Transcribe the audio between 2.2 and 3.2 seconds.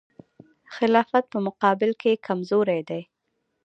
کمزوری دی.